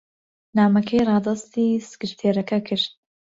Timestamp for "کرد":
2.67-2.87